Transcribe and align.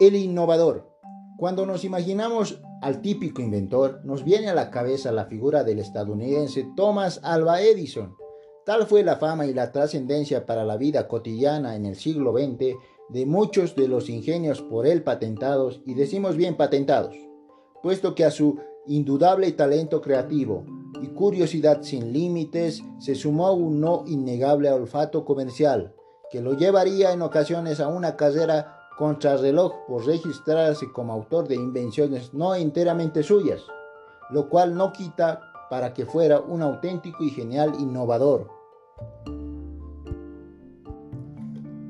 El 0.00 0.16
innovador. 0.16 0.90
Cuando 1.36 1.66
nos 1.66 1.84
imaginamos 1.84 2.60
al 2.82 3.00
típico 3.00 3.40
inventor, 3.40 4.00
nos 4.04 4.24
viene 4.24 4.48
a 4.48 4.54
la 4.54 4.72
cabeza 4.72 5.12
la 5.12 5.26
figura 5.26 5.62
del 5.62 5.78
estadounidense 5.78 6.66
Thomas 6.74 7.20
Alva 7.22 7.60
Edison. 7.60 8.16
Tal 8.66 8.86
fue 8.86 9.04
la 9.04 9.16
fama 9.16 9.46
y 9.46 9.54
la 9.54 9.70
trascendencia 9.70 10.46
para 10.46 10.64
la 10.64 10.76
vida 10.76 11.06
cotidiana 11.06 11.76
en 11.76 11.86
el 11.86 11.94
siglo 11.94 12.32
XX 12.32 12.76
de 13.10 13.26
muchos 13.26 13.76
de 13.76 13.86
los 13.86 14.08
ingenios 14.08 14.62
por 14.62 14.84
él 14.84 15.04
patentados, 15.04 15.80
y 15.86 15.94
decimos 15.94 16.36
bien 16.36 16.56
patentados, 16.56 17.14
puesto 17.80 18.16
que 18.16 18.24
a 18.24 18.32
su 18.32 18.58
indudable 18.86 19.52
talento 19.52 20.00
creativo 20.00 20.64
y 21.00 21.08
curiosidad 21.08 21.82
sin 21.82 22.12
límites 22.12 22.82
se 22.98 23.14
sumó 23.14 23.52
un 23.52 23.80
no 23.80 24.02
innegable 24.08 24.70
olfato 24.72 25.24
comercial, 25.24 25.94
que 26.32 26.40
lo 26.40 26.56
llevaría 26.56 27.12
en 27.12 27.22
ocasiones 27.22 27.78
a 27.78 27.86
una 27.86 28.16
carrera 28.16 28.83
contrarreloj 28.96 29.72
por 29.86 30.06
registrarse 30.06 30.90
como 30.92 31.12
autor 31.12 31.48
de 31.48 31.56
invenciones 31.56 32.32
no 32.32 32.54
enteramente 32.54 33.22
suyas, 33.22 33.62
lo 34.30 34.48
cual 34.48 34.74
no 34.74 34.92
quita 34.92 35.40
para 35.70 35.92
que 35.92 36.06
fuera 36.06 36.40
un 36.40 36.62
auténtico 36.62 37.24
y 37.24 37.30
genial 37.30 37.74
innovador. 37.78 38.48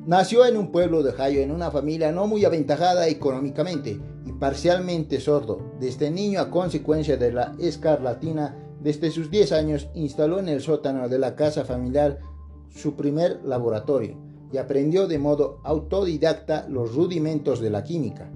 Nació 0.07 0.45
en 0.45 0.57
un 0.57 0.71
pueblo 0.71 1.03
de 1.03 1.11
Ohio 1.11 1.41
en 1.41 1.51
una 1.51 1.71
familia 1.71 2.13
no 2.13 2.27
muy 2.27 2.45
aventajada 2.45 3.09
económicamente 3.09 3.99
y 4.27 4.33
parcialmente 4.33 5.19
sordo. 5.19 5.61
Desde 5.81 6.11
niño 6.11 6.41
a 6.41 6.51
consecuencia 6.51 7.17
de 7.17 7.33
la 7.33 7.55
escarlatina, 7.59 8.57
desde 8.81 9.11
sus 9.11 9.31
10 9.31 9.53
años 9.53 9.89
instaló 9.95 10.39
en 10.39 10.49
el 10.49 10.61
sótano 10.61 11.09
de 11.09 11.19
la 11.19 11.37
casa 11.37 11.65
familiar 11.65 12.21
su 12.69 12.97
primer 12.97 13.41
laboratorio 13.45 14.24
y 14.55 14.59
aprendió 14.59 15.09
de 15.09 15.19
modo 15.19 15.59
autodidacta 15.65 16.69
los 16.69 16.95
rudimentos 16.95 17.59
de 17.59 17.71
la 17.71 17.83
química. 17.83 18.31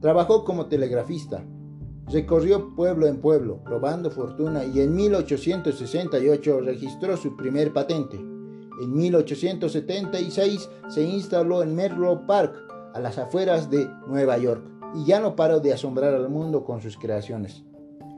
Trabajó 0.00 0.44
como 0.44 0.64
telegrafista, 0.64 1.44
recorrió 2.10 2.74
pueblo 2.74 3.06
en 3.06 3.20
pueblo, 3.20 3.62
probando 3.62 4.10
fortuna 4.10 4.64
y 4.64 4.80
en 4.80 4.94
1868 4.94 6.60
registró 6.60 7.18
su 7.18 7.36
primer 7.36 7.74
patente. 7.74 8.16
En 8.16 8.94
1876 8.94 10.70
se 10.88 11.02
instaló 11.02 11.62
en 11.62 11.74
Menlo 11.74 12.26
Park, 12.26 12.54
a 12.94 13.00
las 13.00 13.18
afueras 13.18 13.70
de 13.70 13.86
Nueva 14.08 14.38
York, 14.38 14.64
y 14.94 15.04
ya 15.04 15.20
no 15.20 15.36
paró 15.36 15.60
de 15.60 15.74
asombrar 15.74 16.14
al 16.14 16.30
mundo 16.30 16.64
con 16.64 16.80
sus 16.80 16.96
creaciones. 16.96 17.62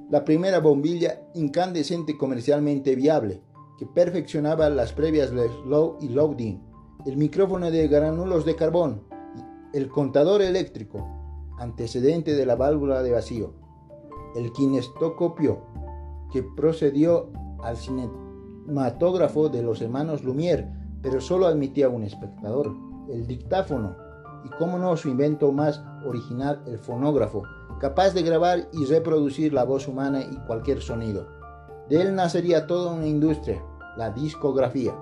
La 0.08 0.24
primera 0.24 0.60
bombilla 0.60 1.20
incandescente 1.34 2.16
comercialmente 2.16 2.94
viable, 2.94 3.42
que 3.76 3.86
perfeccionaba 3.86 4.70
las 4.70 4.92
previas 4.92 5.32
de 5.32 5.48
Slow 5.48 5.98
y 6.00 6.10
Loading, 6.10 6.67
el 7.08 7.16
micrófono 7.16 7.70
de 7.70 7.88
granulos 7.88 8.44
de 8.44 8.54
carbón, 8.54 9.00
el 9.72 9.88
contador 9.88 10.42
eléctrico, 10.42 11.08
antecedente 11.58 12.34
de 12.34 12.44
la 12.44 12.54
válvula 12.54 13.02
de 13.02 13.12
vacío, 13.12 13.54
el 14.36 14.52
kinestoscopio, 14.52 15.62
que 16.30 16.42
procedió 16.42 17.30
al 17.62 17.78
cinematógrafo 17.78 19.48
de 19.48 19.62
los 19.62 19.80
hermanos 19.80 20.22
Lumière, 20.22 20.70
pero 21.00 21.22
solo 21.22 21.46
admitía 21.46 21.88
un 21.88 22.02
espectador, 22.02 22.76
el 23.10 23.26
dictáfono, 23.26 23.96
y 24.44 24.50
como 24.58 24.78
no 24.78 24.94
su 24.98 25.08
invento 25.08 25.50
más 25.50 25.82
original, 26.04 26.62
el 26.66 26.78
fonógrafo, 26.78 27.42
capaz 27.80 28.10
de 28.10 28.22
grabar 28.22 28.68
y 28.74 28.84
reproducir 28.84 29.54
la 29.54 29.64
voz 29.64 29.88
humana 29.88 30.20
y 30.20 30.36
cualquier 30.46 30.82
sonido. 30.82 31.26
De 31.88 32.02
él 32.02 32.14
nacería 32.14 32.66
toda 32.66 32.92
una 32.92 33.06
industria, 33.06 33.64
la 33.96 34.10
discografía. 34.10 34.94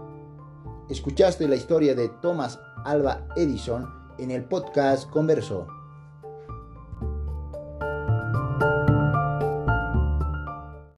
Escuchaste 0.88 1.48
la 1.48 1.56
historia 1.56 1.96
de 1.96 2.08
Thomas 2.22 2.60
Alva 2.84 3.26
Edison 3.34 3.92
en 4.18 4.30
el 4.30 4.44
podcast 4.44 5.10
Converso. 5.10 5.66